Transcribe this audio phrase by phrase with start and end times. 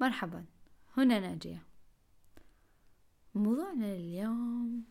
[0.00, 0.44] مرحبا.
[0.96, 1.62] هنا ناجية.
[3.34, 4.84] موضوعنا اليوم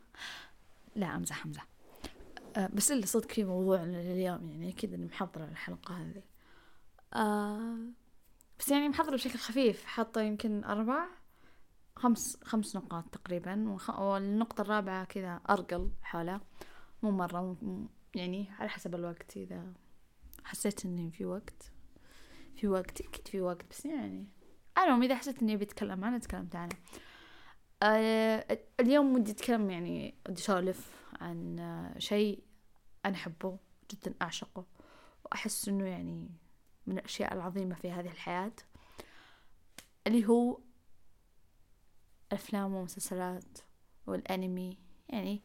[0.96, 1.68] لا أمزح أمزح.
[2.56, 6.24] أه بس اللي صدق في موضوعنا اليوم يعني أكيد إني محضرة الحلقة هذه.
[7.14, 7.78] أه
[8.60, 9.86] بس يعني محضرة بشكل خفيف.
[9.86, 11.06] حاطة يمكن أربع
[11.96, 16.42] خمس خمس نقاط تقريبا والنقطة الرابعة كذا أرقل حولها.
[17.04, 17.56] مو مرة
[18.16, 19.74] يعني على حسب الوقت إذا
[20.44, 21.72] حسيت إني في وقت
[22.56, 24.28] في وقت أكيد في وقت بس يعني
[24.84, 26.76] المهم إذا حسيت إني بتكلم عنه تكلمت عنه.
[27.84, 32.44] آه اليوم ودي أتكلم يعني ودي أسولف عن آه شيء
[33.06, 33.58] أنا أحبه
[33.92, 34.66] جدا أعشقه.
[35.26, 36.30] وأحس إنه يعني
[36.88, 38.52] من الأشياء العظيمة في هذه الحياة
[40.08, 40.60] اللي هو
[42.32, 43.58] الأفلام والمسلسلات
[44.08, 44.78] والأنمي
[45.10, 45.42] يعني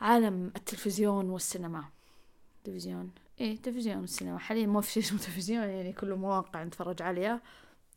[0.00, 1.84] عالم التلفزيون والسينما.
[2.64, 3.12] تلفزيون.
[3.40, 4.38] إيه تلفزيون والسينما.
[4.38, 7.40] حاليا ما في شيء اسمه تلفزيون يعني كله مواقع نتفرج عليها.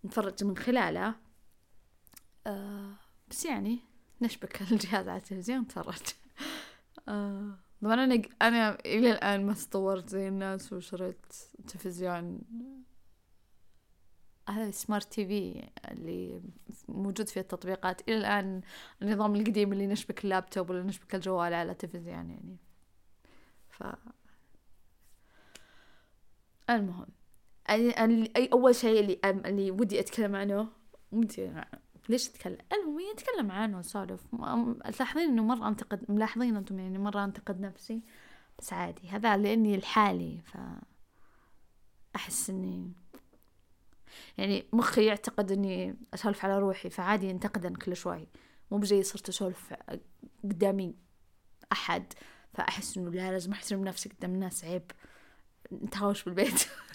[0.06, 1.16] نتفرج من خلالها
[2.48, 2.94] آه
[3.30, 3.80] بس يعني
[4.22, 6.02] نشبك الجهاز على التلفزيون نتفرج
[7.08, 11.26] آه طبعا أنا أنا إلى الآن ما تطورت زي الناس وشريت
[11.68, 12.42] تلفزيون.
[14.50, 16.42] هذا سمارت تي في اللي
[16.88, 18.02] موجود في التطبيقات.
[18.10, 18.62] إلى الآن
[19.02, 22.58] النظام القديم اللي نشبك اللابتوب ولا نشبك الجوال على التلفزيون يعني.
[23.70, 23.84] ف
[26.70, 27.19] المهم.
[27.70, 30.68] أي أول شيء اللي اللي ودي أتكلم عنه
[31.12, 31.52] ودي
[32.10, 34.22] ليش أتكلم؟ المهم أتكلم عنه وأسولف
[34.98, 38.02] تلاحظين إنه مرة أنتقد ملاحظين أنتم يعني مرة أنتقد نفسي.
[38.60, 40.58] بس عادي هذا لأني لحالي ف
[42.16, 42.94] أحس إني
[44.38, 48.28] يعني مخي يعتقد إني أسولف على روحي فعادي ينتقدن كل شوي.
[48.72, 49.74] مو بزي صرت أسولف
[50.44, 50.96] قدامي
[51.72, 52.14] أحد
[52.54, 54.92] فأحس إنه لا لازم أحترم نفسي قدام الناس عيب.
[55.72, 56.68] نتهاوش بالبيت.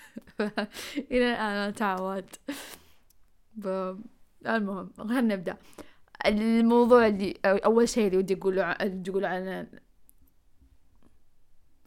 [0.96, 2.40] إلى الآن أنا تعودت.
[4.46, 5.56] المهم خلينا نبدأ.
[6.26, 9.68] الموضوع اللي أول شيء اللي ودي أقوله ودي أقوله عنه.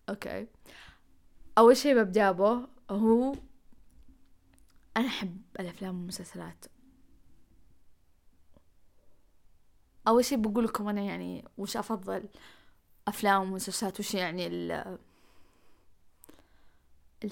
[0.09, 0.47] أوكي.
[1.57, 3.35] أول شيء ببدأ به هو
[4.97, 6.65] أنا أحب الأفلام والمسلسلات.
[10.07, 12.29] أول شيء بقول لكم أنا يعني وش أفضل؟
[13.07, 14.97] أفلام ومسلسلات وش يعني ال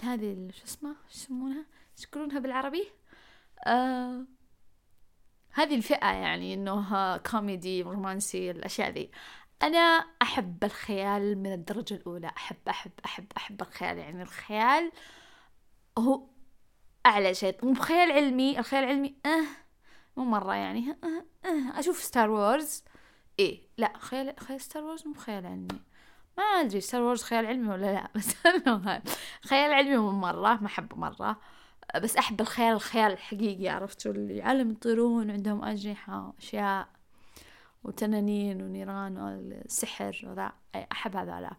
[0.04, 1.66] هذه شو اسمه يسمونها؟
[1.98, 2.88] شو يقولونها بالعربي؟
[3.68, 4.26] آه
[5.52, 9.12] هذه الفئة يعني إنه كوميدي رومانسي الأشياء ذي.
[9.64, 12.28] أنا أحب الخيال من الدرجة الأولى.
[12.28, 13.98] أحب أحب أحب أحب الخيال.
[13.98, 14.92] يعني الخيال
[15.98, 16.28] هو
[17.06, 17.66] أعلى شيء.
[17.66, 18.60] مو بخيال علمي.
[18.60, 19.46] الخيال العلمي أه
[20.18, 20.92] مو مرة يعني.
[21.04, 22.84] أه أه أشوف Star Wars
[23.40, 25.82] إيه لا خيال خيال Star Wars مو بخيال علمي.
[26.38, 28.36] ما أدري Star Wars خيال علمي ولا لا بس
[29.42, 31.40] خيال علمي مرة ما أحبه مرة.
[32.02, 36.88] بس أحب الخيال الخيال الحقيقي عرفت شو؟ اللي عالم يطيرون عندهم أجنحة واشياء
[37.84, 40.52] وتنانين ونيران والسحر وذا.
[40.92, 41.52] أحب هذا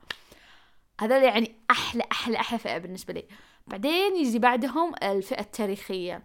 [1.01, 3.25] هذول يعني أحلى أحلى أحلى فئة بالنسبة لي.
[3.67, 6.23] بعدين يجي بعدهم الفئة التاريخية.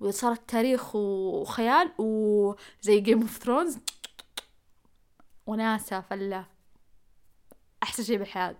[0.00, 3.78] وإذا صارت تاريخ وخيال وزي Game of Thrones
[5.46, 6.57] وناسة فلة.
[7.82, 8.56] أحسن شيء بالحياة.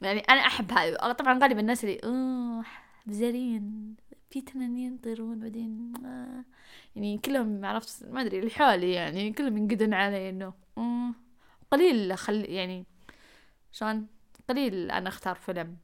[0.00, 2.64] يعني أنا أحب هذا طبعا غالبا الناس اللي أوه
[3.06, 3.96] بزارين
[4.30, 5.92] في تنانين يطيرون بعدين.
[6.06, 6.44] آه.
[6.96, 10.52] يعني كلهم عرفت ما أدري لحالي يعني كلهم ينقدن علي إنه.
[11.70, 12.86] قليل خل يعني
[13.72, 14.06] شلون؟
[14.48, 15.76] قليل أنا أختار فيلم.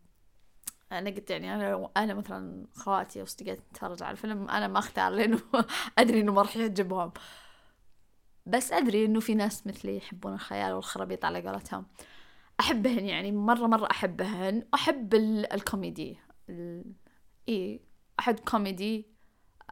[0.93, 5.41] أنا قلت يعني أنا أنا مثلا خواتي واصدقائي نتفرج على الفيلم أنا ما أختار لأنه
[5.99, 7.13] أدري إنه ما راح يعجبهم.
[8.47, 11.87] بس أدري إنه في ناس مثلي يحبون الخيال والخرابيط على قولتهم.
[12.61, 14.67] أحبهن يعني مرة مرة أحبهن.
[14.75, 16.19] أحب الكوميدي.
[17.49, 17.81] إيه
[18.19, 19.07] أحب كوميدي.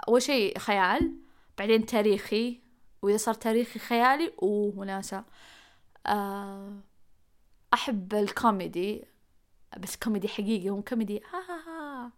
[0.09, 1.17] أول شيء خيال
[1.59, 2.61] بعدين تاريخي.
[3.03, 5.25] وإذا صار تاريخي خيالي ووناسة
[6.07, 6.81] آه،
[7.75, 9.05] أحب الكوميدي.
[9.79, 11.21] بس كوميدي حقيقي مو كوميدي.
[11.33, 12.11] ها ها ها.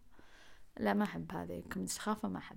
[0.81, 1.63] لا ما أحب هذه.
[1.73, 2.57] كوميدي سخافة ما أحب.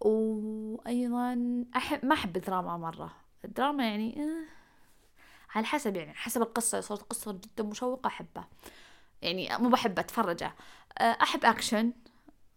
[0.00, 3.12] وأيضا أحب ما أحب الدراما مرة.
[3.44, 4.59] الدراما يعني آه
[5.54, 8.48] على حسب يعني حسب القصة صارت قصة جدا مشوقة أحبها.
[9.22, 10.54] يعني مو بحب أتفرجه
[10.98, 11.92] أه، أحب أكشن.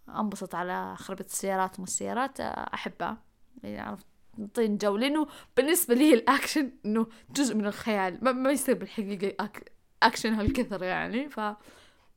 [0.09, 3.17] أنبسط على خربة السيارات وما السيارات أه، أحبها.
[3.63, 4.05] يعني عرفت؟
[4.37, 4.97] تعطين جو.
[4.97, 8.19] لأنه بالنسبة لي الأكشن إنه جزء من الخيال.
[8.21, 9.71] ما, ما يصير بالحقيقة أك...
[10.03, 11.29] أكشن هالكثر يعني.
[11.29, 11.39] ف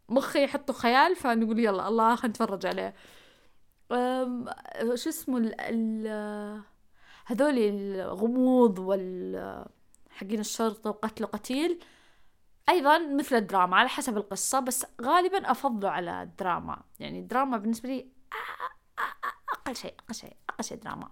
[0.09, 2.95] مخي يحطه خيال فنقول يلا الله خلينا نتفرج عليه.
[4.95, 6.07] شو اسمه ال
[7.27, 9.67] هذول الغموض وال
[10.17, 11.81] حقين الشرطة وقتل قتيل
[12.69, 16.83] أيضا مثل الدراما على حسب القصة بس غالبا أفضله على الدراما.
[17.01, 18.09] يعني الدراما بالنسبة لي
[19.53, 21.09] أقل شيء أقل شيء أقل شيء دراما.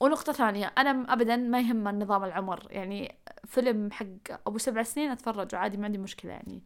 [0.00, 2.66] ونقطة ثانية أنا أبدا ما يهم النظام العمر.
[2.70, 4.06] يعني فيلم حق
[4.46, 6.62] أبو سبع سنين أتفرج عادي ما عندي مشكلة يعني.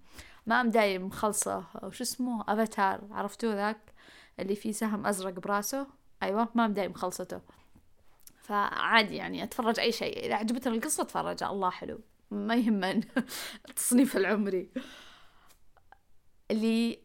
[0.46, 3.94] ما أم دايم مخلصة وش اسمه؟ أفاتار عرفتوه ذاك؟
[4.40, 5.86] اللي فيه سهم أزرق براسه.
[6.22, 7.40] أيوة ما أم دايم مخلصته
[8.48, 12.00] فعادي يعني أتفرج أي شيء إذا عجبتني القصة أتفرج الله حلو.
[12.30, 13.02] ما يهمن
[13.68, 14.70] التصنيف العمري
[16.50, 16.98] اللي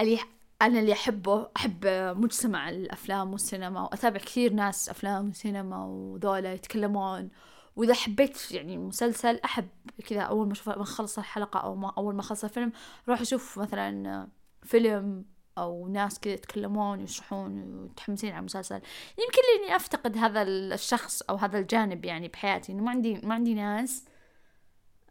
[0.00, 0.18] اللي
[0.62, 1.86] أنا اللي أحبه أحب
[2.16, 7.30] مجتمع الأفلام والسينما وأتابع كثير ناس أفلام وسينما وذولا يتكلمون.
[7.76, 9.68] وإذا حبيت يعني مسلسل أحب
[10.06, 12.72] كذا أول ما أشوف ما أخلص الحلقة أو ما أول ما أخلص الفيلم
[13.08, 14.28] أروح أشوف مثلا
[14.62, 15.24] فيلم
[15.58, 18.80] أو ناس كذا يتكلمون ويشرحون ومتحمسين على المسلسل.
[19.18, 23.54] يمكن لأني أفتقد هذا الشخص أو هذا الجانب يعني بحياتي إنه ما عندي ما عندي
[23.54, 24.04] ناس.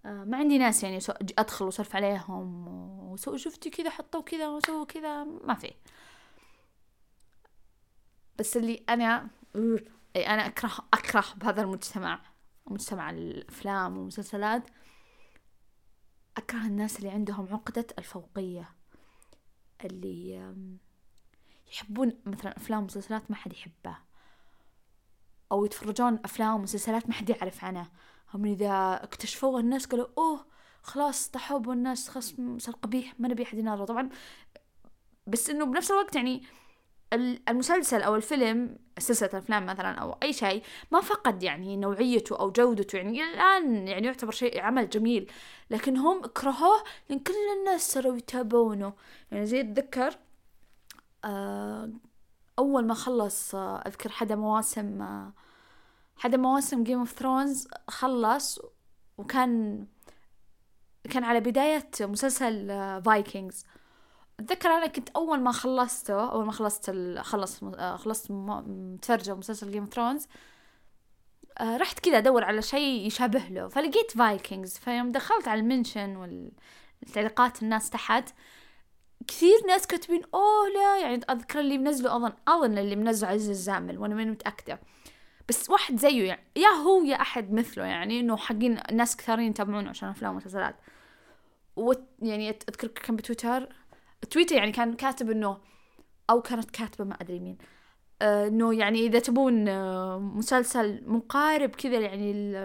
[0.05, 0.99] آه، ما عندي ناس يعني
[1.39, 2.67] أدخل وسولف عليهم
[3.11, 5.73] وسو شفتي كذا حطوا كذا وسووا كذا ما في.
[8.39, 9.29] بس اللي أنا
[10.15, 12.21] أنا اكره أكره بهذا المجتمع
[12.67, 14.63] مجتمع الأفلام والمسلسلات.
[16.37, 18.69] أكره الناس اللي عندهم عقدة الفوقية.
[19.83, 20.53] اللي
[21.71, 24.03] يحبون مثلا أفلام ومسلسلات ما حد يحبها
[25.51, 27.91] أو يتفرجون أفلام ومسلسلات ما حد يعرف عنها.
[28.33, 30.45] هم إذا اكتشفوها الناس قالوا أوه
[30.83, 33.85] خلاص تحب والناس خلاص صار قبيح ما نبي أحد يناظره.
[33.85, 34.09] طبعا
[35.27, 36.43] بس إنه بنفس الوقت يعني
[37.13, 42.95] المسلسل أو الفيلم سلسلة الأفلام مثلا أو أي شيء ما فقد يعني نوعيته أو جودته.
[42.97, 45.31] يعني الآن يعني يعتبر شيء عمل جميل.
[45.69, 48.93] لكن هم كرهوه لأن كل الناس صاروا يتابعونه.
[49.31, 50.17] يعني زي أتذكر
[51.25, 51.89] آه،
[52.59, 55.33] أول ما خلص آه، أذكر إحدى مواسم آه،
[56.17, 58.59] إحدى مواسم Game of Thrones خلص
[59.17, 59.85] وكان
[61.09, 62.67] كان على بداية مسلسل
[63.05, 63.65] Vikings
[64.39, 67.23] أتذكر أنا كنت أول ما خلصته أول ما خلصت ال...
[67.25, 67.63] خلص
[67.95, 70.27] خلصت متفرجة مسلسل Game of Thrones
[71.61, 76.15] رحت كذا أدور على شيء يشابه له فلقيت Vikings فيوم دخلت على ال mention
[77.01, 78.29] والتعليقات الناس تحت
[79.27, 83.97] كثير ناس كاتبين أوه لا يعني أذكر اللي منزله أظن أظن اللي منزله عزيز الزامل
[83.97, 84.79] وأنا ماني متأكدة
[85.49, 89.89] بس واحد زيه يعني يا هو يا أحد مثله يعني إنه حقين ناس كثيرين يتابعونه
[89.89, 90.75] عشان أفلام ومسلسلات
[91.75, 93.75] و يعني اذكر كان بتويتر
[94.25, 95.57] تويتر يعني كان كاتب إنه
[96.29, 97.57] أو كانت كاتبة ما أدري مين
[98.21, 102.55] آه إنه يعني إذا تبون آه مسلسل مقارب كذا يعني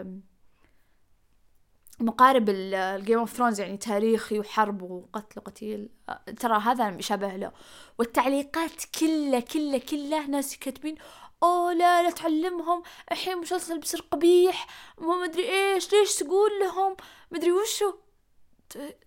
[2.01, 7.53] مقارب ال Game of Thrones يعني تاريخي وحرب وقتل وقتيل آه، ترى هذا يشابه له.
[7.99, 10.95] والتعليقات كلها كلها كلها ناس كاتبين
[11.43, 14.67] أوه لا لا تعلمهم الحين مسلسل بيصير قبيح
[14.99, 16.97] ما مدري إيش ليش تقول لهم؟
[17.31, 17.95] مدري وشو.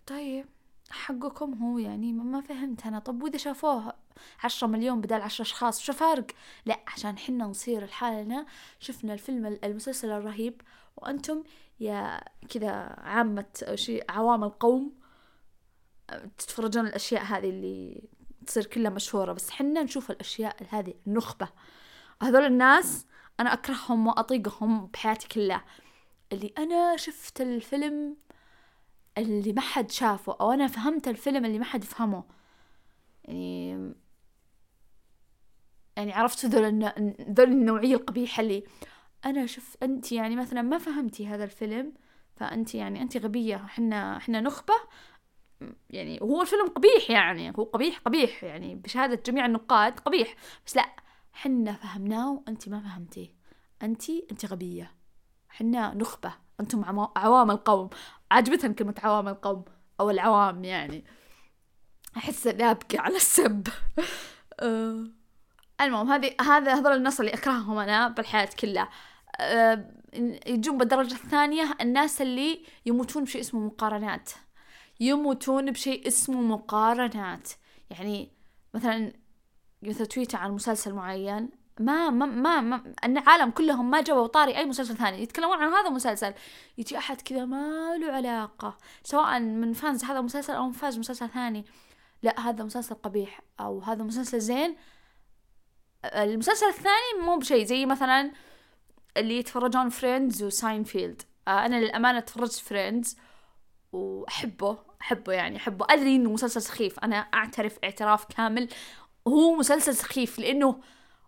[0.07, 0.45] طيب.
[0.93, 2.99] حقكم هو يعني ما فهمت أنا.
[2.99, 3.93] طب وإذا شافوه
[4.43, 6.27] عشرة مليون بدل عشرة أشخاص شو فارق؟
[6.65, 8.45] لا عشان حنا نصير لحالنا
[8.79, 10.61] شفنا الفيلم المسلسل الرهيب
[10.97, 11.43] وأنتم
[11.79, 13.45] يا كذا عامة
[13.75, 14.93] شيء عوام القوم
[16.37, 18.09] تتفرجون الأشياء هذه اللي
[18.47, 19.33] تصير كلها مشهورة.
[19.33, 21.49] بس حنا نشوف الأشياء هذه النخبة.
[22.21, 23.05] هذول الناس
[23.39, 25.65] أنا أكرههم وأطيقهم بحياتي كلها.
[26.31, 28.15] اللي أنا شفت الفيلم
[29.17, 32.23] اللي ما حد شافه أو أنا فهمت الفيلم اللي ما حد فهمه.
[33.25, 33.93] يعني
[35.97, 36.83] يعني عرفت ذول
[37.31, 38.63] ذول النوعية القبيحة اللي
[39.25, 41.93] أنا شف أنت يعني مثلا ما فهمتي هذا الفيلم
[42.35, 44.73] فأنت يعني أنت غبية إحنا إحنا نخبة.
[45.89, 50.35] يعني هو الفيلم قبيح يعني هو قبيح قبيح يعني بشهادة جميع النقاد قبيح.
[50.65, 50.95] بس لا
[51.33, 53.29] حنا فهمناه وأنت ما فهمتيه.
[53.83, 54.91] أنت أنت غبية.
[55.49, 56.33] حنا نخبة.
[56.59, 57.89] أنتم عوام القوم.
[58.31, 59.65] عجبتني كلمة عوام القوم
[59.99, 61.05] أو العوام يعني.
[62.17, 63.67] أحس اني ابكي على السب.
[64.59, 65.07] آه،
[65.81, 68.89] المهم هذه هذا هذول الناس اللي أكرههم أنا بالحياة كلها.
[69.39, 69.91] آه،
[70.47, 74.29] يجون بالدرجة الثانية الناس اللي يموتون بشيء اسمه مقارنات.
[74.99, 77.49] يموتون بشيء اسمه مقارنات.
[77.89, 78.31] يعني
[78.73, 79.13] مثلا
[79.83, 84.65] مثل تويتر عن مسلسل معين ما ما ما, ما العالم كلهم ما جابوا طاري أي
[84.65, 86.33] مسلسل ثاني يتكلمون عن هذا المسلسل.
[86.77, 91.29] يجي أحد كذا ما له علاقة سواء من fans هذا المسلسل أو من fans مسلسل
[91.29, 91.65] ثاني.
[92.23, 94.75] لا هذا مسلسل قبيح أو هذا مسلسل زين.
[96.05, 98.31] المسلسل الثاني مو بشيء زي مثلا
[99.17, 103.17] اللي يتفرجون Friends و Seinfeld آه أنا للأمانة تفرجت Friends
[103.91, 105.85] وأحبه أحبه يعني أحبه.
[105.89, 108.69] أدري إنه مسلسل سخيف أنا أعترف اعتراف كامل.
[109.27, 110.79] هو مسلسل سخيف لأنه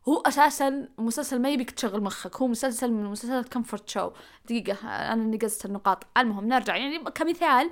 [0.07, 4.12] هو أساسا مسلسل ما يبيك تشغل مخك هو مسلسل من مسلسلات comfort show
[4.45, 6.07] دقيقة أنا نقزت النقاط.
[6.17, 6.75] المهم نرجع.
[6.75, 7.69] يعني كمثال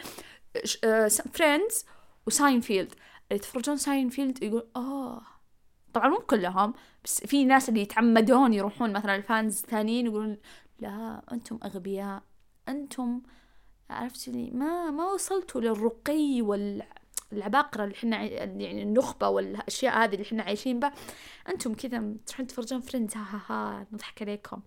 [1.33, 1.85] Friends
[2.27, 5.21] و Seinfeld اللي يتفرجون ساينفيلد يقول آه.
[5.93, 6.73] طبعا مو كلهم
[7.03, 10.37] بس في ناس اللي يتعمدون يروحون مثلا ال fans ثانيين يقولون
[10.79, 12.23] لا أنتم أغبياء.
[12.69, 13.21] أنتم
[13.89, 16.41] عرفت لي ما ما وصلتوا للرقي
[17.33, 20.93] والعباقرة اللي إحنا يعني النخبة والأشياء هذه اللي إحنا عايشين بها
[21.49, 24.61] أنتم كذا تروحون تفرجون Friends ها ها ها نضحك عليكم.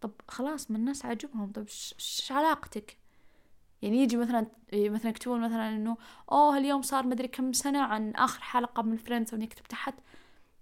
[0.00, 1.52] طب خلاص ما الناس عاجبهم.
[1.52, 1.62] طب
[1.98, 2.96] إيش علاقتك؟
[3.82, 5.96] يعني يجي مثلا مثلا يكتبون مثلا إنه
[6.32, 9.94] أوه اليوم صار مدري كم سنة عن آخر حلقة من Friends ونكتب تحت.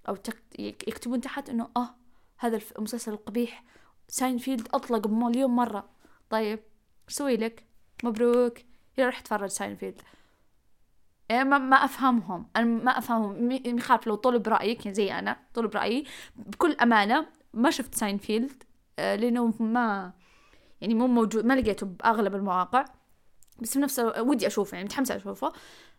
[0.08, 0.16] أو
[0.58, 1.94] يكتبون تحت إنه آه
[2.38, 3.64] هذا المسلسل القبيح.
[4.08, 5.88] ساينفيلد أطلق مليون مرة.
[6.30, 6.60] طيب
[7.08, 7.64] سوي لك؟
[8.04, 8.58] مبروك.
[8.98, 10.00] يلا روح اتفرج ساينفيلد.
[11.42, 12.46] ما, ما أفهمهم.
[12.56, 13.50] أنا ما أفهمهم.
[13.50, 16.04] يخالف لو طلب رايك زي أنا طلب رايي
[16.36, 18.62] بكل أمانة ما شفت ساينفيلد
[18.98, 20.12] آه، لأنه ما
[20.80, 22.84] يعني مو موجود ما لقيته بأغلب المواقع.
[23.58, 25.52] بس في نفس ودي أشوفه يعني متحمسه أشوفه.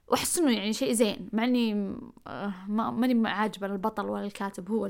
[0.08, 1.96] وأحس إنه يعني شيء زين مع إني
[2.28, 4.72] آه، ما ماني عاجبه البطل ولا الكاتب.
[4.72, 4.90] هو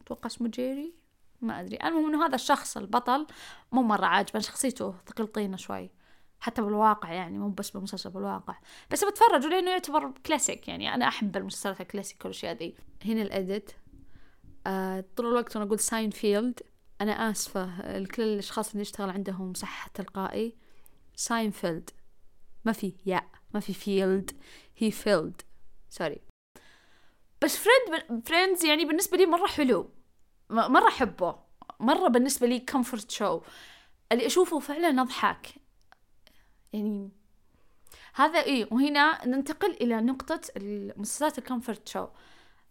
[0.00, 0.94] أتوقع اسمه جيري؟
[1.40, 1.76] ما أدري.
[1.84, 3.26] المهم إنه هذا الشخص البطل
[3.72, 4.38] مو مرة عاجبه.
[4.38, 5.90] شخصيته ثقيل طينه شوي.
[6.40, 8.58] حتى بالواقع يعني مو بس بالمسلسل بالواقع.
[8.90, 10.94] بس بتفرج لأنه يعتبر كلاسيك يعني.
[10.94, 13.70] أنا أحب المسلسلات الكلاسيك والاشياء ذي هنا ال edit.
[14.66, 16.60] آه طول الوقت وأنا أقول ساينفيلد
[17.00, 20.56] أنا آسفة لكل الأشخاص اللي يشتغل عندهم صحة تلقائي.
[21.16, 21.90] ساينفيلد
[22.64, 23.22] ما في يا
[23.54, 24.30] ما في feld
[24.76, 25.42] هي feld
[25.88, 26.20] sorry
[27.42, 29.90] بس Friend Friends يعني بالنسبة لي مرة حلو.
[30.50, 31.38] مرة أحبه.
[31.80, 33.40] مرة بالنسبة لي comfort show
[34.12, 35.46] اللي أشوفه فعلا أضحك.
[36.72, 37.10] يعني
[38.14, 42.06] هذا إيه وهنا ننتقل إلى نقطة المسلسلات الكومفورت شو.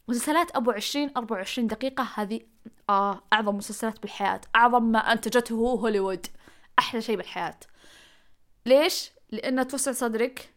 [0.08, 2.42] مسلسلات أبو عشرين أربعة وعشرين دقيقة هذه
[2.90, 6.28] آه أعظم مسلسلات بالحياة أعظم ما أنتجته هوليوود
[6.80, 7.60] أحلى شيء بالحياة.
[8.66, 10.54] ليش؟ لأنها توسع صدرك.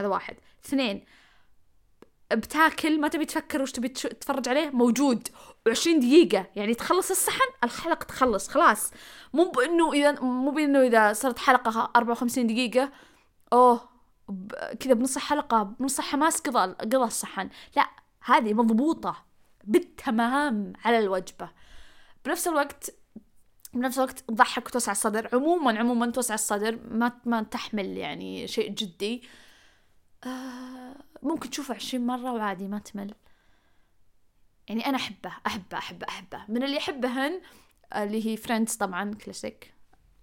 [0.00, 0.36] هذا واحد.
[0.64, 1.04] اثنين
[2.34, 5.28] بتاكل ما تبي تفكر وش تبي تتفرج عليه موجود.
[5.68, 8.90] و20 دقيقة يعني تخلص الصحن الحلقة تخلص خلاص.
[9.32, 12.92] مو بانه إذا مو بإنه إذا صارت حلقة 54 دقيقة
[13.52, 13.88] أوه
[14.80, 17.48] كذا بنص الحلقة بنص حماس قضى قضى الصحن.
[17.76, 17.90] لا
[18.24, 19.24] هذه مضبوطة
[19.64, 21.50] بالتمام على الوجبة.
[22.24, 22.90] بنفس الوقت
[23.74, 25.28] بنفس الوقت تضحك وتوسع الصدر.
[25.32, 29.22] عموما عموما توسع الصدر ما ما تحمل يعني شيء جدي.
[30.24, 33.14] آه ممكن تشوفه عشرين مرة وعادي ما تمل.
[34.68, 36.44] يعني أنا أحبه أحبه أحبه أحبه.
[36.48, 37.40] من اللي أحبهن
[37.96, 39.74] اللي هي فريندز طبعا كلاسيك.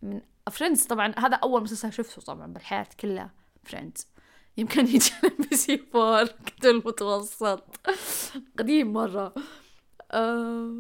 [0.02, 3.32] من فريندز طبعا هذا أول مسلسل شفته طبعا بالحياة كلها
[3.64, 4.08] فريندز
[4.58, 7.64] يمكن يجي MBC 4 كنت المتوسط.
[8.60, 9.34] قديم مرة.
[10.12, 10.74] أه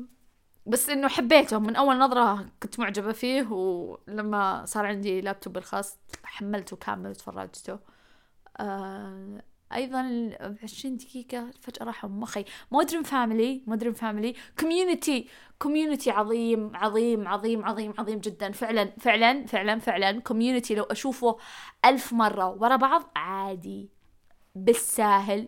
[0.65, 6.75] بس إنه حبيته من أول نظرة كنت معجبة فيه ولما صار عندي لابتوب الخاص حملته
[6.77, 7.79] كامل وتفرجته.
[8.59, 9.43] أه
[9.75, 10.29] أيضا
[10.63, 12.45] عشرين دقيقة فجأة راحوا مخي.
[12.71, 15.27] مودرن فاميلي مودرن فاميلي كوميونتي
[15.59, 18.51] كوميونتي عظيم عظيم عظيم عظيم عظيم جدا.
[18.51, 21.37] فعلا فعلا فعلا فعلا كوميونتي لو أشوفه
[21.85, 23.89] ألف مرة ورا بعض عادي.
[24.55, 25.47] بالساهل.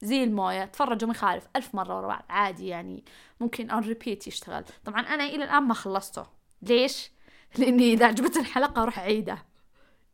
[0.00, 1.48] زي الموية تفرجوا ما يخالف.
[1.56, 3.04] ألف مرة ورا بعض عادي يعني.
[3.40, 4.64] ممكن on repeat يشتغل.
[4.84, 6.26] طبعا أنا إلى الآن ما خلصته.
[6.62, 7.10] ليش؟
[7.58, 9.47] لأني إذا عجبتني الحلقة أروح أعيدها.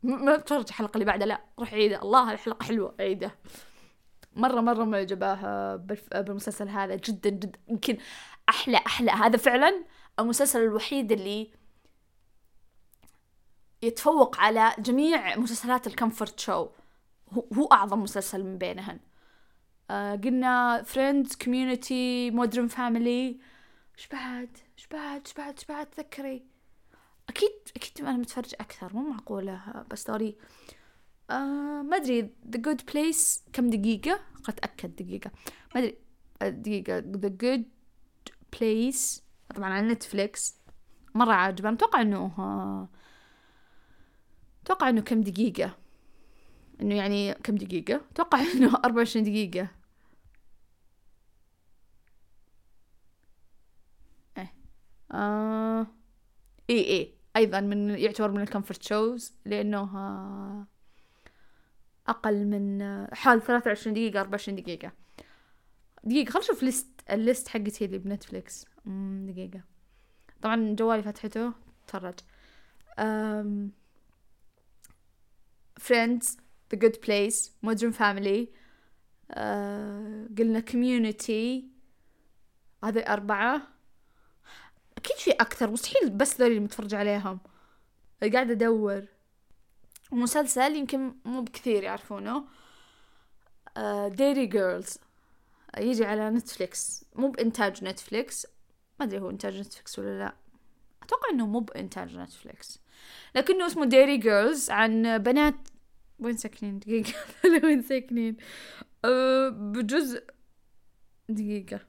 [0.05, 1.41] ما بتفرج الحلقة اللي بعدها لا.
[1.59, 2.95] روح عيدها الله الحلقة حلوة.
[2.99, 3.31] عيدها
[4.35, 5.35] مرة مرة معجبة
[5.75, 6.95] بالمسلسل هذا.
[6.95, 7.59] جدا جدا.
[7.67, 7.97] يمكن
[8.49, 9.11] أحلى أحلى.
[9.11, 9.83] هذا فعلا
[10.19, 11.51] المسلسل الوحيد اللي
[13.81, 16.69] يتفوق على جميع مسلسلات ال comfort show.
[17.53, 18.99] هو أعظم مسلسل من بينهن.
[19.89, 23.39] آه قلنا فريندز كوميونتي مودرن فاميلي
[23.97, 26.45] إيش بعد؟ إيش بعد؟ إيش بعد؟ إيش بعد؟ تذكري.
[27.29, 30.37] أكيد أكيد أنا متفرج أكثر مو معقولة بس ستوري
[31.29, 35.31] آه ما أدري ذا جود بليس كم دقيقة؟ قد اتاكد دقيقة.
[35.75, 35.91] ما
[36.41, 36.99] آه، دقيقة.
[36.99, 37.65] ذا جود
[38.59, 39.23] بليس
[39.55, 40.55] طبعا على نتفليكس
[41.15, 41.69] مرة عاجبة.
[41.69, 42.25] أتوقع إنه
[44.63, 45.77] أتوقع إنه كم دقيقة؟
[46.81, 49.67] إنه يعني كم دقيقة؟ أتوقع إنه 24 دقيقة.
[54.37, 54.53] إيه.
[55.11, 55.87] آه.
[56.69, 57.13] إي إي.
[57.35, 59.89] أيضا من يعتبر من ال comfort shows لأنه
[62.07, 62.81] أقل من
[63.13, 64.91] حال 23 دقيقة 24 دقيقة.
[66.03, 68.65] دقيقة خل نشوف list ال list حقتي اللي بنتفليكس.
[69.25, 69.61] دقيقة.
[70.41, 71.53] طبعا جوالي فتحته
[71.87, 72.19] تفرج.
[75.79, 76.37] فريندز
[76.71, 78.49] ذا جود بليس مودرن فاميلي
[80.37, 81.67] قلنا كوميونتي
[82.83, 83.74] هذه أربعة.
[85.05, 87.39] أكيد في أكثر مستحيل بس ذولي متفرج عليهم.
[88.33, 89.05] قاعدة أدور.
[90.11, 92.45] مسلسل يمكن مو بكثير يعرفونه.
[94.07, 94.97] ديري uh, جيرلز
[95.77, 97.05] يجي على نتفليكس.
[97.15, 98.47] مو بإنتاج نتفليكس.
[98.99, 100.35] ما أدري هو إنتاج نتفليكس ولا لا.
[101.03, 102.79] أتوقع إنه مو بإنتاج نتفليكس.
[103.35, 105.55] لكنه اسمه ديري جيرلز عن بنات
[106.19, 107.13] وين ساكنين؟ دقيقة.
[107.63, 108.37] وين ساكنين؟
[109.05, 110.23] أه بجزء
[111.29, 111.79] دقيقة.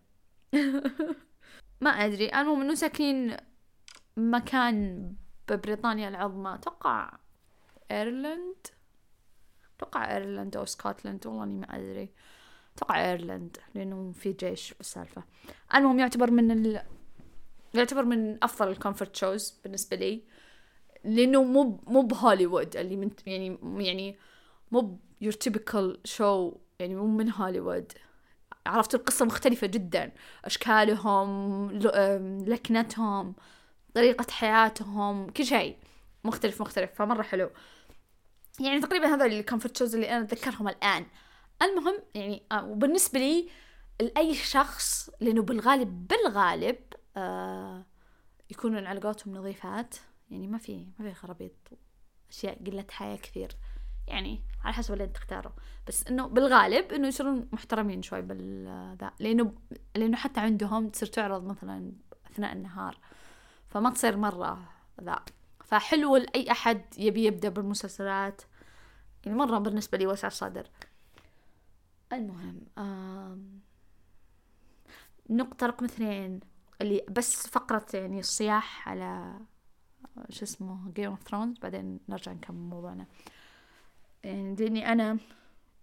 [1.81, 2.29] ما أدري.
[2.29, 3.37] المهم إنه ساكنين
[4.17, 5.13] مكان
[5.49, 6.55] ببريطانيا العظمى.
[6.55, 7.13] أتوقع
[7.91, 8.67] Ireland
[9.77, 12.11] أتوقع Ireland أو Scotland والله إني ما أدري.
[12.77, 15.25] أتوقع Ireland لأنه في جيش بالسالفة.
[15.75, 16.83] المهم يعتبر من ال...
[17.75, 20.23] يعتبر من أفضل ال comfort shows بالنسبة لي.
[21.05, 24.19] لأنه مو مو بهوليوود اللي من يعني يعني
[24.73, 27.93] مو your typical show يعني مو من هوليوود.
[28.67, 30.13] عرفت القصة مختلفة جدا.
[30.45, 31.71] أشكالهم
[32.47, 33.35] لكنتهم
[33.95, 35.77] طريقة حياتهم كل شيء
[36.25, 37.51] مختلف مختلف فمرة حلو.
[38.61, 41.07] يعني تقريبا هذول ال comfort shows اللي أنا أتذكرهم الآن.
[41.63, 43.49] المهم يعني آه وبالنسبة لي
[44.01, 46.77] لأي شخص لأنه بالغالب بالغالب
[47.17, 47.87] آه
[48.51, 49.95] يكونون علاقاتهم نظيفات.
[50.31, 51.53] يعني ما في ما في خرابيط
[52.31, 53.57] أشياء قلة حياة كثير.
[54.09, 55.55] يعني على حسب اللي انت تختاره.
[55.89, 59.55] بس إنه بالغالب إنه يصيرون محترمين شوي بالذا لأنه
[59.97, 61.93] لأنه حتى عندهم تصير تعرض مثلا
[62.31, 62.99] أثناء النهار
[63.69, 64.69] فما تصير مرة
[65.01, 65.25] ذا.
[65.65, 68.43] فحلو لأي أحد يبي يبدأ بالمسلسلات.
[69.25, 70.71] يعني مرة بالنسبة لي وسع الصدر.
[72.13, 72.61] المهم.
[75.31, 76.41] نقطة رقم اثنين
[76.81, 79.39] اللي بس فقرة يعني الصياح على
[80.31, 83.07] شو اسمه جيم اوف ثرونز بعدين نرجع نكمل موضوعنا.
[84.27, 85.19] يعني لاني أنا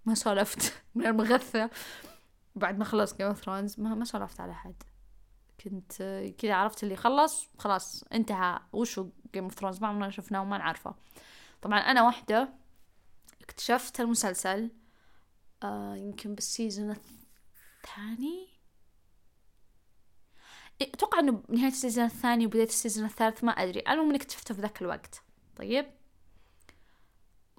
[0.05, 1.69] ما سولفت من المغثة.
[2.55, 4.83] بعد ما خلص جيم اوف ثرونز ما سولفت على حد
[5.63, 5.93] كنت
[6.37, 8.59] كذا عرفت اللي خلص خلاص انتهى.
[8.73, 10.95] وشو جيم اوف ثرونز ما عمرنا شفناه وما نعرفه.
[11.61, 12.53] طبعا أنا واحدة
[13.41, 14.71] اكتشفت المسلسل
[15.63, 18.47] آه يمكن بال season الثاني.
[20.81, 23.79] أتوقع إنه بنهاية ال season الثاني وبداية ال season الثالث ما أدري.
[23.79, 25.23] المهم إني اكتشفته في ذاك الوقت.
[25.55, 25.85] طيب؟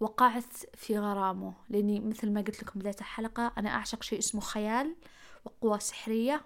[0.04, 4.96] وقعت في غرامه لأني مثل ما قلت لكم بداية الحلقة أنا أعشق شيء اسمه خيال
[5.44, 6.44] وقوة سحرية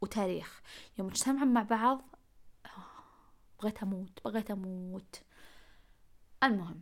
[0.00, 0.62] وتاريخ.
[0.98, 2.02] يوم اجتمعوا مع بعض
[3.60, 5.22] بغيت أموت بغيت أموت.
[6.42, 6.80] المهم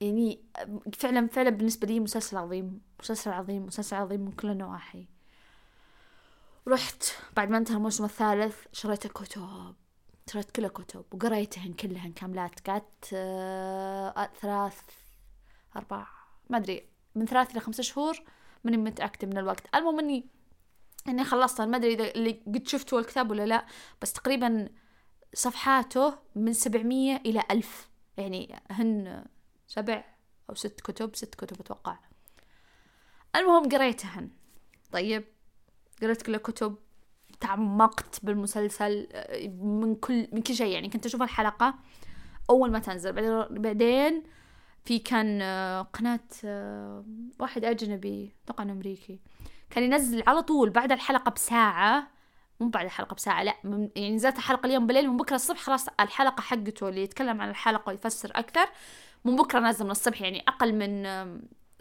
[0.00, 0.42] يعني
[0.94, 5.08] فعلا فعلا بالنسبة لي مسلسل عظيم مسلسل عظيم مسلسل عظيم من كل النواحي.
[6.68, 7.04] رحت
[7.36, 9.74] بعد ما انتهى الموسم الثالث شريت كتب
[10.32, 12.68] شريت كل الكتب وقريتهن كلهن كاملات.
[12.68, 14.80] قعدت آه ثلاث
[15.76, 16.06] أربع
[16.50, 18.22] ما أدري من ثلاث إلى خمسة شهور
[18.64, 19.74] ماني متأكدة من الوقت.
[19.74, 20.28] المهم إني
[21.08, 23.66] إني خلصت ما أدري إذا اللي قد شفتوا الكتاب ولا لا
[24.02, 24.68] بس تقريبا
[25.34, 27.88] صفحاته من سبعمية إلى ألف.
[28.16, 29.24] يعني هن
[29.66, 30.04] سبع
[30.50, 31.98] أو ست كتب ست كتب أتوقع.
[33.36, 34.30] المهم قريتهن.
[34.92, 35.24] طيب
[36.02, 36.76] قريت كل الكتب.
[37.40, 39.08] تعمقت بالمسلسل
[39.60, 40.72] من كل من كل شيء.
[40.72, 41.74] يعني كنت أشوف الحلقة
[42.50, 43.12] أول ما تنزل.
[43.50, 44.22] بعدين
[44.84, 45.42] في كان
[45.92, 46.20] قناة
[47.38, 49.20] واحد أجنبي أتوقع أمريكي
[49.70, 52.06] كان ينزل على طول بعد الحلقة بساعة.
[52.60, 55.10] مو بعد الحلقة بساعة لا يعني نزلت الحلقة اليوم بالليل.
[55.10, 58.68] من بكرة الصبح خلاص الحلقة حقته اللي يتكلم عن الحلقة ويفسر أكثر
[59.24, 61.02] من بكرة نازل من الصبح يعني أقل من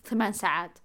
[0.03, 0.79] ثمان ساعات.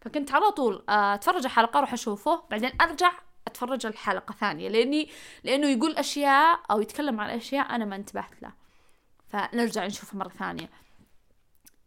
[0.00, 2.42] فكنت على طول أتفرج الحلقة أروح أشوفه.
[2.50, 3.12] بعدين أرجع
[3.46, 5.08] أتفرج الحلقة ثانية لأني
[5.44, 8.52] لأنه يقول أشياء أو يتكلم عن أشياء أنا ما انتبهت له.
[9.28, 10.70] فنرجع نشوفه مرة ثانية.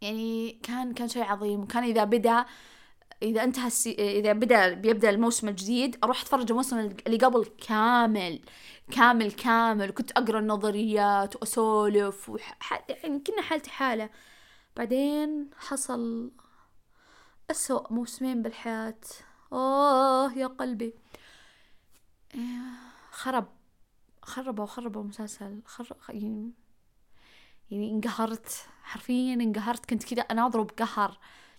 [0.01, 1.61] يعني كان كان شيء عظيم.
[1.61, 2.45] وكان إذا بدأ
[3.23, 3.91] إذا انتهى السي...
[4.19, 8.41] إذا بدا بيبدأ الموسم الجديد أروح أتفرج الموسم اللي قبل كامل.
[8.91, 9.91] كامل كامل.
[9.91, 12.83] كنت أقرأ النظريات وأسولف وح...
[12.89, 14.09] يعني كنا حالتي حالة.
[14.75, 16.31] بعدين حصل
[17.51, 18.99] أسوأ موسمين بالحياة.
[19.53, 20.93] آه يا قلبي.
[23.11, 23.47] خرب
[24.21, 26.51] خربوا خربوا المسلسل خرب يعني
[27.71, 31.17] يعني انقهرت حرفيا انقهرت كنت كذا اناظره بقهر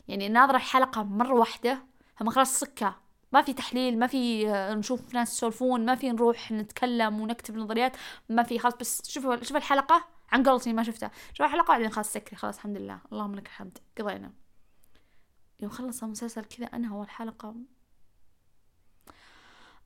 [0.08, 1.82] يعني ناظرة الحلقة مرة واحدة
[2.20, 2.96] هم خلاص سكة.
[3.32, 7.96] ما في تحليل ما في نشوف ناس يسولفون ما في نروح نتكلم ونكتب نظريات
[8.28, 11.10] ما في خلاص بس شوف شوف الحلقة عن قلتي ما شفتها.
[11.34, 13.00] شوف الحلقة بعدين خلاص سكري خلاص الحمد لله.
[13.12, 13.78] اللهم لك الحمد.
[13.98, 14.32] قضينا.
[15.60, 17.54] يوم خلص المسلسل كذا أنهى الحلقة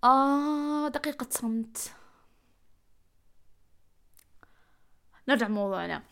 [0.05, 1.93] آه دقيقة صمت.
[5.29, 6.03] نرجع موضوعنا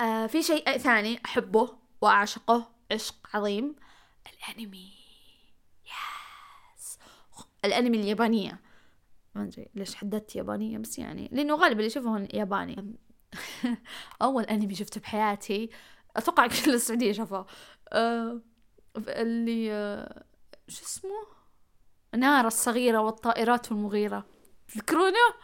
[0.00, 3.76] آه في شيء ثاني أحبه وأعشقه عشق عظيم.
[4.26, 4.92] الأنمي.
[5.86, 6.98] ياس
[7.64, 8.60] الأنمي اليابانية.
[9.34, 12.96] ما أدري ليش حددت يابانية بس يعني لأنه غالبا اللي يشوفون ياباني.
[14.22, 15.70] أول أنمي شفته بحياتي.
[16.16, 17.46] أتوقع كل السعودية شافوه
[17.92, 18.40] آه
[18.96, 20.24] اللي آه
[20.68, 21.37] شو اسمه؟
[22.16, 24.24] نار الصغيرة والطائرات المغيرة.
[24.74, 25.34] تذكرونه؟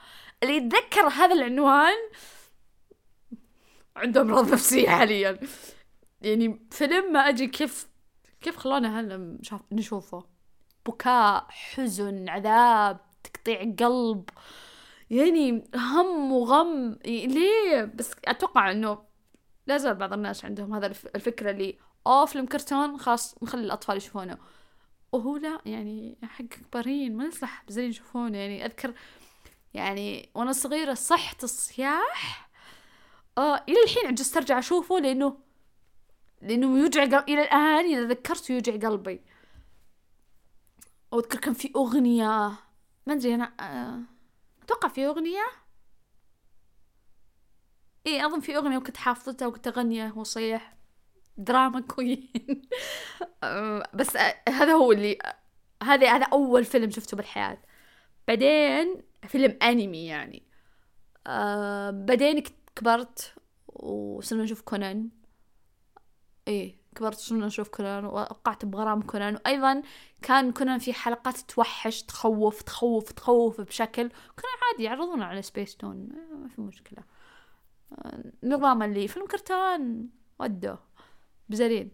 [0.43, 2.11] اللي يتذكر هذا العنوان
[3.97, 5.39] عنده أمراض نفسية حاليا.
[6.23, 7.89] يعني فيلم ما أجي كيف
[8.41, 9.39] كيف خلونا هلا
[9.73, 10.25] نشوفه.
[10.87, 14.31] بكاء حزن عذاب تقطيع قلب.
[15.11, 16.99] يعني هم وغم.
[17.05, 18.99] ليه؟ بس أتوقع أنه
[19.67, 24.39] لا زال بعض الناس عندهم هذا الفكرة اللي أوه فيلم كرتون خلاص نخلي الأطفال يشوفونه.
[25.15, 28.95] وهو لا يعني حق كبارين ما يصلح بزين يشوفونه يعني أذكر
[29.75, 32.51] يعني وأنا صغيرة صحت الصياح
[33.39, 35.39] آه إلى الحين عجزت أرجع أشوفه لأنه
[36.43, 39.21] لأنه يوجع قلبي إلى الآن إذا ذكرته يوجع قلبي.
[41.13, 42.53] وأذكر كان في أغنية
[43.07, 44.01] ما أدري أنا آه،
[44.63, 45.45] أتوقع في أغنية؟
[48.07, 50.77] إيه أظن في أغنية وكنت حافظتها وكنت أغنيها وصيح.
[51.37, 52.63] drama queen.
[53.95, 54.17] بس
[54.49, 55.19] هذا هو اللي
[55.83, 57.59] هذا هذا أول فيلم شفته بالحياة.
[58.29, 60.43] بعدين فيلم أنمي يعني.
[62.07, 62.43] بعدين
[62.77, 63.35] كبرت
[63.69, 65.09] وصرنا نشوف كونان.
[66.49, 69.35] إيه كبرت صرنا نشوف كونان ووقعت بغرام كونان.
[69.35, 69.83] وأيضا
[70.23, 74.09] كان كونان في حلقات توحش تخوف تخوف تخوف بشكل.
[74.09, 76.09] كونان عادي يعرضونه على سبيس تون
[76.43, 77.03] ما في مشكلة.
[78.43, 80.09] نظام اللي فيلم كرتون.
[80.41, 80.94] ودوه.
[81.49, 81.91] بزرين.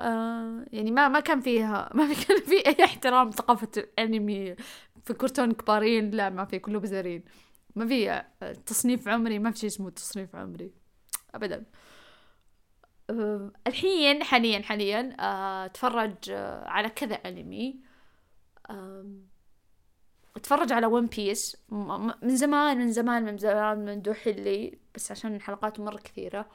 [0.00, 4.56] آه يعني ما ما كان فيها ما كان في أي احترام ثقافة الأنمي
[5.04, 6.10] في كرتون كبارين.
[6.10, 7.24] لا ما في كله بزرين.
[7.76, 8.22] ما في
[8.66, 9.38] تصنيف عمري.
[9.38, 10.72] ما في شيء اسمه تصنيف عمري.
[11.34, 11.64] ابدا.
[13.10, 17.80] أه الحين حاليا حاليا أه أتفرج أه على كذا أنمي.
[20.36, 21.56] أتفرج على ون بيس
[22.22, 26.46] من زمان من زمان من زمان من لي بس عشان حلقاته مرة كثيرة.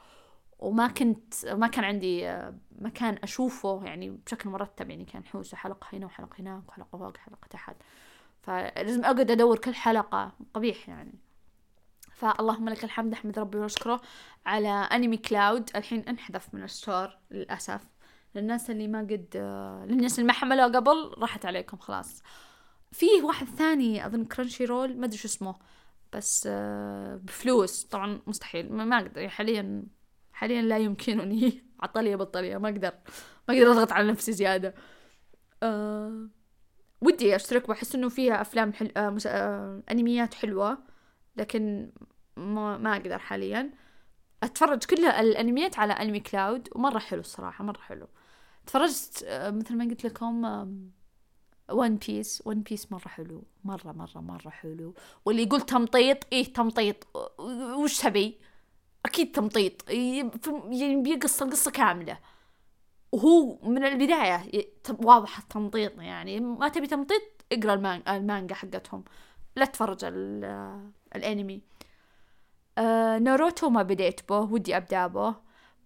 [0.58, 2.38] وما كنت ما كان عندي
[2.78, 7.46] مكان أشوفه يعني بشكل مرتب يعني كان حوسه حلقة هنا وحلقة هناك وحلقة فوق حلقة
[7.50, 7.76] تحت.
[8.42, 11.14] فلازم أقعد أدور كل حلقة قبيح يعني.
[12.12, 14.00] فاللهم لك الحمد أحمد ربي وأشكره
[14.46, 15.70] على أنمي كلاود.
[15.76, 17.88] الحين انحذف من ال store للأسف.
[18.34, 19.36] للناس اللي ما قد
[19.88, 22.22] للناس اللي ما حملوه قبل راحت عليكم خلاص.
[22.92, 25.54] في واحد ثاني أظن كرانشي رول ما أدري شو اسمه
[26.12, 26.48] بس
[27.22, 27.84] بفلوس.
[27.84, 29.82] طبعا مستحيل ما أقدر حاليا
[30.38, 32.92] حاليا لا يمكنني عطلية بطلية ما أقدر
[33.48, 34.74] ما أقدر أضغط على نفسي زيادة.
[35.62, 36.28] أه
[37.00, 38.92] ودي أشترك بحس إنه فيها أفلام حل...
[38.96, 39.26] آه مس...
[39.26, 40.78] آه أنميات حلوة
[41.36, 41.92] لكن
[42.36, 43.70] ما, ما أقدر حاليا.
[44.42, 48.08] أتفرج كل الأنميات على أنمي كلاود ومرة حلو الصراحة مرة حلو.
[48.66, 50.44] تفرجت آه مثل ما قلت لكم
[51.70, 54.94] One Piece One Piece مرة حلو مرة مرة مرة حلو.
[55.24, 56.96] واللي يقول تمطيط إيه تمطيط.
[57.78, 58.38] وش تبي؟
[59.06, 59.90] أكيد تمطيط.
[59.90, 62.18] يعني بيقص القصة كاملة.
[63.12, 64.50] وهو من البداية
[64.90, 66.40] واضح التمطيط يعني.
[66.40, 69.04] ما تبي تمطيط اقرأ المانجا حقتهم.
[69.56, 70.04] لا تفرج
[71.16, 71.60] الأنمي.
[72.78, 75.34] آه ناروتو ما بديت به ودي أبدأ به.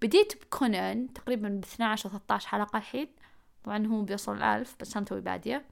[0.03, 3.09] بديت بكونان تقريبا ب 12 أو 13 حلقة الحين.
[3.65, 5.65] طبعا هو بيوصل الألف بس أنا توي بادية.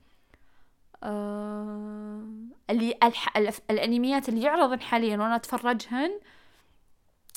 [1.02, 2.24] آه
[2.70, 3.36] اللي الح...
[3.70, 6.20] الأنميات اللي يعرضن حاليا وأنا أتفرجهن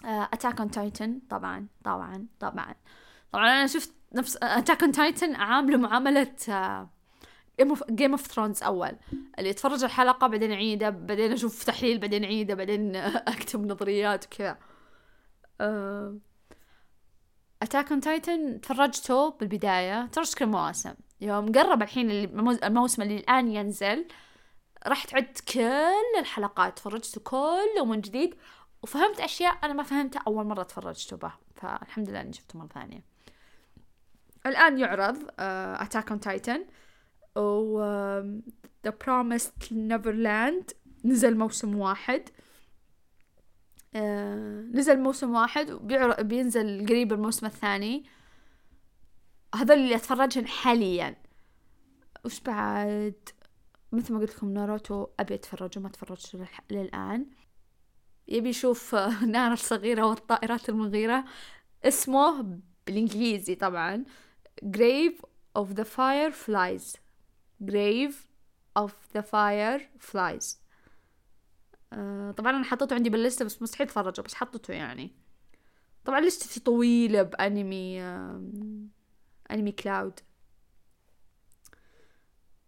[0.06, 2.76] Attack on Titan طبعا طبعا طبعا.
[3.32, 6.36] طبعا أنا شفت نفس Attack on Titan عامله معاملة
[7.92, 8.92] Game of Thrones أول.
[9.40, 12.96] اللي اتفرج الحلقة بعدين اعيده بعدين أشوف تحليل بعدين اعيده بعدين
[13.36, 14.58] أكتب نظريات وكذا.
[17.62, 20.06] Attack on Titan تفرجته بالبداية.
[20.06, 22.12] تفرجت كل المواسم يوم قرب الحين
[22.64, 24.08] الموسم اللي الآن ينزل
[24.88, 26.78] رحت عدت كل الحلقات.
[26.78, 28.36] تفرجته كله من جديد.
[28.84, 33.04] وفهمت أشياء أنا ما فهمتها أول مرة تفرجته به فالحمد لله إني شفته مرة ثانية.
[34.46, 36.66] الآن يعرض Attack on Titan
[37.36, 37.82] و
[38.86, 40.72] The Promised Neverland
[41.06, 42.30] نزل موسم واحد.
[42.30, 43.98] uh,
[44.76, 48.06] نزل موسم واحد وبينزل قريب الموسم الثاني.
[49.56, 51.16] هذول اللي اتفرجهن حاليا.
[52.26, 53.30] وش بعد؟
[53.92, 57.26] مثل ما قلت لكم ناروتو أبي اتفرجه ما تفرجت للآن.
[58.28, 58.96] يبي يشوف
[59.36, 61.26] نار الصغيرة والطائرات المغيرة.
[61.84, 64.06] اسمه بالإنجليزي طبعا
[64.66, 65.26] grave
[65.60, 66.98] of the fireflies
[67.66, 68.14] grave
[68.80, 70.58] of the fireflies
[71.94, 75.12] آه طبعا أنا حطيته عندي بال list ة بس مستحيل أتفرجه بس حطيته يعني.
[76.06, 78.44] طبعا list ي طويلة بأنمي آه
[79.52, 80.20] Anime Cloud.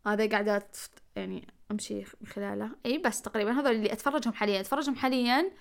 [0.08, 0.68] هذا قاعدة
[1.15, 2.71] يعني أمشي من خلاله.
[2.86, 4.60] إي بس تقريبا هذول اللي أتفرجهم حاليا.
[4.60, 5.51] أتفرجهم حاليا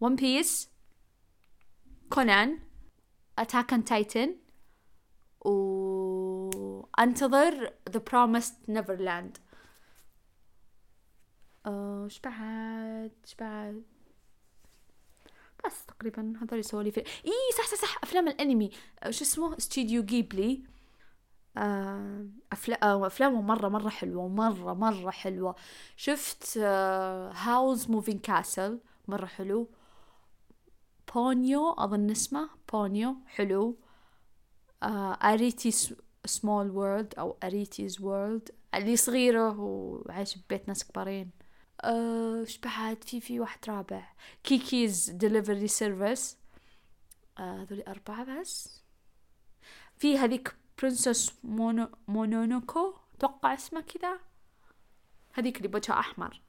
[0.00, 0.70] One Piece
[2.10, 2.58] كونان
[3.38, 4.36] Attack on Titan
[5.40, 9.40] و أنتظر The Promised Neverland.
[11.66, 13.82] آه، إيش بعد؟ إيش بعد؟
[15.66, 18.70] بس تقريبا هذول سواليف إي صح صح صح أفلام الأنمي.
[19.02, 20.62] آه، شو اسمه؟ استوديو جيبلي
[21.56, 23.06] أفلا...
[23.06, 25.54] أفلامه مرة مرة حلوة مرة مرة حلوة.
[25.96, 29.68] شفت Howl's Moving Castle مرة حلو.
[31.14, 33.76] بونيو أظن اسمه بونيو حلو.
[34.82, 35.70] Arrietty
[36.24, 41.30] small world أو Arrietty's world اللي صغيرة وعايش ببيت ناس كبارين.
[41.84, 44.08] إيش أه بعد؟ في في واحد رابع.
[44.44, 46.36] Kiki's Delivery Service
[47.38, 48.82] هذول أربعة بس.
[49.98, 54.18] في هذيك Princess Mono Mononoko توقع اسمه كذا.
[55.32, 56.40] هذيك اللي بوجهها أحمر.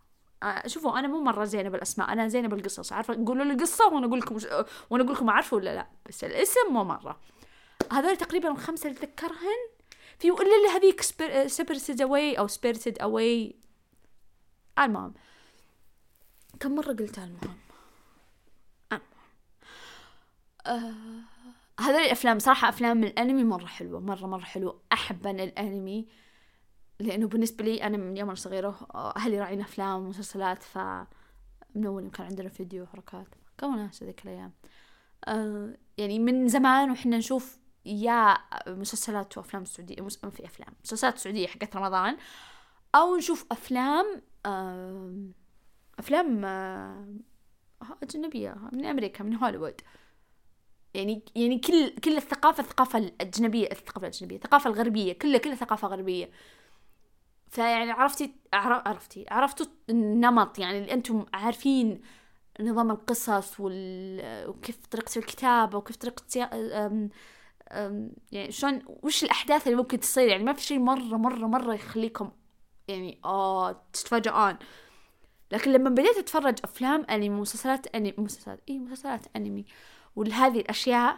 [0.43, 2.93] آه شوفوا أنا مو مرة زينة بالأسماء أنا زينة بالقصص.
[2.93, 4.35] عارفة قولوا لي القصة وأنا أقول لكم
[4.89, 7.19] وأنا أقول لكم أعرفه ولا لا بس الاسم مو مرة.
[7.91, 9.69] هذول تقريبا الخمسة اللي أتذكرهن
[10.19, 11.01] في إلا هذيك
[11.47, 13.55] Spirited Away أو Spirited Away.
[14.79, 15.13] المهم
[16.59, 17.57] كم مرة قلت المهم؟
[18.91, 19.01] المهم.
[20.65, 21.30] آه
[21.81, 24.81] هذول الأفلام صراحة أفلام الأنمي مرة حلوة مرة مرة حلوة.
[24.93, 26.07] أحب أنا الأنمي
[26.99, 30.77] لأنه بالنسبة لي أنا من يوم أنا صغيرة أهلي راعين أفلام ومسلسلات ف
[31.75, 33.27] من أول كان عندنا فيديو وحركات.
[33.57, 34.51] كم ناس ذيك الأيام.
[35.27, 40.17] آه يعني من زمان وحنا نشوف يا مسلسلات وأفلام سعودية مس...
[40.17, 42.17] في أفلام مسلسلات سعودية حقت رمضان
[42.95, 45.13] أو نشوف أفلام آه
[45.99, 47.07] أفلام آه
[48.03, 49.81] أجنبية من أمريكا من هوليوود.
[50.93, 56.31] يعني يعني كل كل الثقافة الثقافة الأجنبية الثقافة الأجنبية الثقافة الغربية كلها كلها ثقافة غربية.
[57.49, 62.01] فيعني عرفتي عرفتي عرفتوا النمط يعني اللي أنتم عارفين
[62.59, 64.47] نظام القصص وال...
[64.49, 66.23] وكيف طريقة الكتابة وكيف طريقة.
[68.31, 72.31] يعني شلون وش الأحداث اللي ممكن تصير؟ يعني ما في شيء مرة مرة مرة يخليكم
[72.87, 74.57] يعني آه تتفاجئون.
[75.51, 79.65] لكن لما بديت أتفرج أفلام أنمي مسلسلات أنمي مسلسلات إيه مسلسلات أنمي.
[80.15, 81.17] ولهذه الأشياء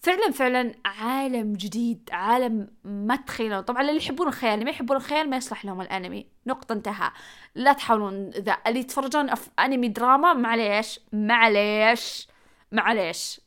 [0.00, 3.60] فعلا فعلا عالم جديد عالم ما تخيلون.
[3.60, 6.26] طبعا اللي يحبون الخيال اللي ما يحبون الخيال ما يصلح لهم الأنمي.
[6.46, 7.10] نقطة انتهى
[7.54, 9.30] لا تحاولون ذا اللي يتفرجون.
[9.58, 12.28] أنمي دراما معليش معليش
[12.72, 13.40] معليش.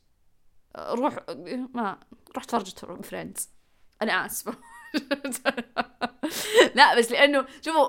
[0.78, 1.16] روح
[1.74, 1.98] ما
[2.36, 2.68] روح تفرج
[3.02, 3.48] فريندز
[4.02, 4.54] أنا آسفة.
[6.76, 7.88] لا بس لأنه شوفوا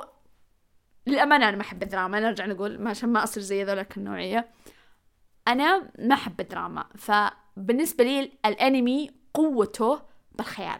[1.08, 2.20] للأمانة أنا ما أحب الدراما.
[2.20, 4.50] نرجع نقول عشان ما أصير زي ذولاك النوعية.
[5.48, 10.80] أنا ما أحب الدراما فبالنسبة لي الأنمي قوته بالخيال.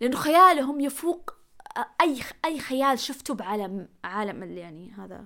[0.00, 1.30] لأنه خيالهم يفوق
[2.00, 5.24] أي أي خيال شفته بعالم عالم يعني هذا.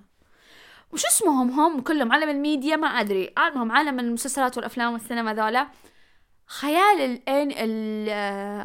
[0.92, 3.34] وش اسمهم هم؟ كلهم عالم الميديا ما أدري.
[3.38, 5.68] المهم عالم المسلسلات والأفلام والسينما ذولا.
[6.46, 7.52] خيال الان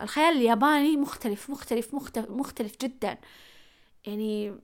[0.03, 3.17] الخيال الياباني مختلف مختلف مختلف, مختلف جدا.
[4.05, 4.59] يعني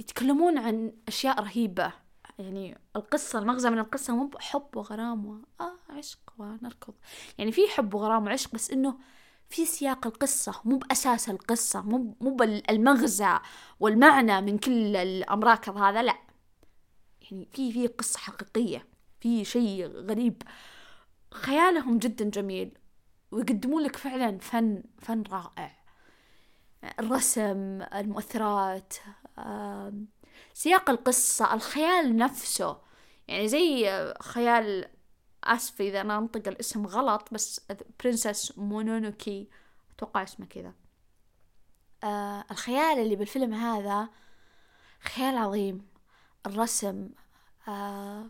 [0.00, 1.92] يتكلمون عن أشياء رهيبة.
[2.38, 5.38] يعني القصة المغزى من القصة مو حب وغرام و...
[5.60, 6.94] آه عشق ونركض.
[7.38, 8.98] يعني في حب وغرام وعشق بس إنه
[9.50, 13.38] في سياق القصة مو بأساس القصة مو مو بالمغزى
[13.80, 16.18] والمعنى من كل الأمراكض هذا لا.
[17.22, 18.86] يعني في في قصة حقيقية
[19.20, 20.42] في شيء غريب.
[21.32, 22.78] خيالهم جدا جميل
[23.30, 25.84] ويقدمون لك فعلا فن فن رائع.
[26.98, 28.94] الرسم المؤثرات
[30.54, 32.76] سياق القصة الخيال نفسه.
[33.28, 34.90] يعني زي خيال
[35.44, 37.60] أسف إذا أنا أنطق الاسم غلط بس
[38.04, 39.48] برنسس مونونوكي
[39.96, 40.74] أتوقع اسمه كذا.
[42.04, 44.08] آه الخيال اللي بالفيلم هذا
[45.00, 45.86] خيال عظيم.
[46.46, 47.08] الرسم
[47.68, 48.26] آه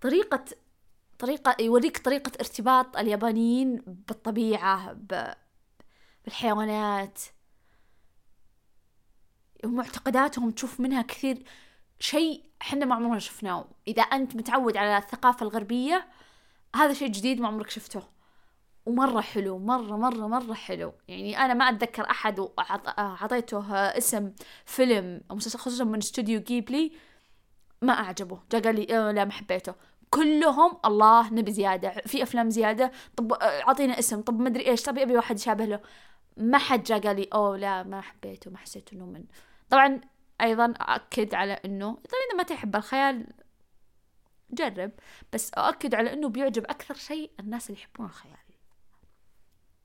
[0.00, 0.44] طريقة
[1.18, 4.96] طريقة يوريك طريقة ارتباط اليابانيين بالطبيعة
[6.26, 7.20] بالحيوانات.
[9.64, 11.42] ومعتقداتهم تشوف منها كثير
[11.98, 13.64] شيء إحنا ما عمرنا شفناه.
[13.88, 16.06] إذا أنت متعود على الثقافة الغربية
[16.76, 18.02] هذا شيء جديد ما عمرك شفته.
[18.86, 20.92] ومرة حلو مرة مرة مرة حلو.
[21.08, 24.32] يعني أنا ما أتذكر أحد وعطيته اسم
[24.64, 26.92] فيلم أو مسلسل خصوصا من استوديو جيبلي
[27.82, 28.40] ما أعجبه.
[28.52, 29.74] جا قال لي أه لا ما حبيته.
[30.10, 31.90] كلهم الله نبي زيادة.
[31.90, 32.92] في أفلام زيادة.
[33.16, 34.20] طب أعطينا اسم.
[34.20, 34.82] طب ما أدري إيش.
[34.82, 35.80] طب أبي واحد يشابه له.
[36.36, 39.24] ما حد جا قال لي أوه لا ما حبيته ما حسيت إنه من
[39.70, 40.00] طبعا
[40.40, 43.26] أيضا أكد على إنه طبعا إذا ما تحب الخيال
[44.50, 44.92] جرب
[45.32, 48.36] بس أؤكد على إنه بيعجب أكثر شيء الناس اللي يحبون الخيال.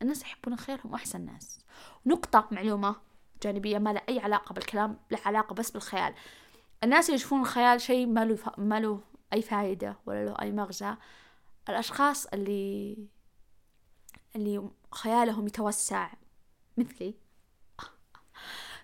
[0.01, 1.59] الناس اللي يحبون الخيال هم أحسن ناس.
[2.05, 2.95] نقطة معلومة
[3.43, 6.13] جانبية ما لها أي علاقة بالكلام له علاقة بس بالخيال.
[6.83, 9.01] الناس اللي يشوفون الخيال شيء ما له ما له
[9.33, 10.95] أي فائدة ولا له أي مغزى.
[11.69, 12.97] الأشخاص اللي
[14.35, 16.09] اللي خيالهم يتوسع
[16.77, 17.15] مثلي.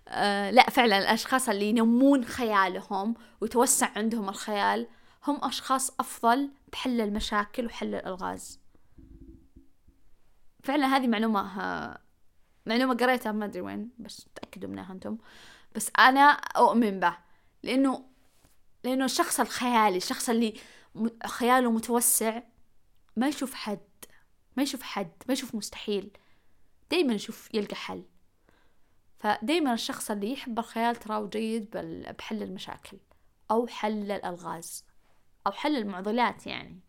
[0.08, 4.88] آه لا فعلا الأشخاص اللي ينمون خيالهم ويتوسع عندهم الخيال
[5.28, 8.60] هم أشخاص أفضل بحل المشاكل وحل الألغاز.
[10.63, 12.02] فعلا هذه معلومة آه،
[12.65, 15.17] معلومة قريتها ما أدري وين بس تأكدوا منها أنتم.
[15.76, 17.17] بس أنا أؤمن به
[17.63, 18.06] لأنه
[18.84, 20.54] لأنه الشخص الخيالي الشخص اللي
[21.26, 22.41] خياله متوسع
[23.15, 23.80] ما يشوف حد
[24.58, 26.12] ما يشوف حد ما يشوف مستحيل.
[26.91, 28.04] دايما يشوف يلقى حل.
[29.19, 31.78] فدايما الشخص اللي يحب الخيال تراه جيد
[32.17, 32.97] بحل المشاكل
[33.52, 34.86] أو حل الألغاز
[35.47, 36.80] أو حل المعضلات يعني.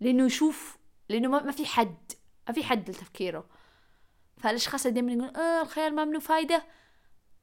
[0.00, 0.78] لأنه يشوف
[1.08, 2.12] لأنه ما في حد
[2.48, 3.48] ما في حد لتفكيره.
[4.36, 6.66] فالأشخاص اللي دايما يقولون آه الخيال ما منه فايدة.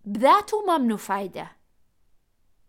[0.05, 1.51] بذاته ما منه فايدة.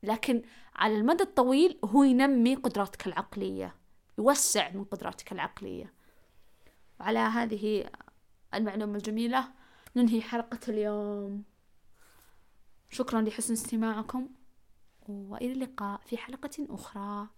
[0.03, 0.43] لكن
[0.75, 3.77] على المدى الطويل هو ينمي قدراتك العقلية
[4.19, 5.93] يوسع من قدراتك العقلية.
[7.01, 7.91] وعلى هذه
[8.55, 9.53] المعلومة الجميلة.
[9.97, 11.45] ننهي حلقة اليوم.
[12.91, 14.29] شكرا لحسن استماعكم
[15.09, 17.29] وإلى اللقاء في حلقة أخرى.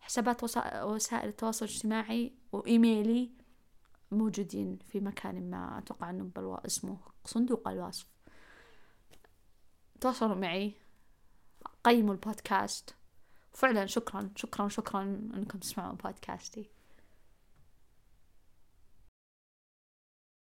[0.00, 0.42] حسابات
[0.84, 3.30] وسائل التواصل الاجتماعي وإيميلي
[4.10, 6.54] موجودين في مكان ما أتوقع أنه بالو...
[6.54, 8.06] اسمه صندوق الوصف.
[10.00, 10.74] تواصلوا معي.
[11.84, 12.94] قيموا البودكاست.
[13.52, 15.02] فعلا شكرا شكرا شكرا
[15.34, 16.70] أنكم تسمعون بودكاستي.